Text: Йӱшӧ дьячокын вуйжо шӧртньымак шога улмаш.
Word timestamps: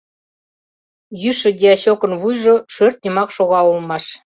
Йӱшӧ 1.21 1.49
дьячокын 1.59 2.13
вуйжо 2.21 2.55
шӧртньымак 2.73 3.29
шога 3.35 3.59
улмаш. 3.69 4.05